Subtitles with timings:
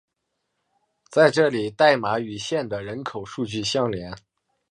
[1.11, 4.15] 在这里代码与县的人口数据相连。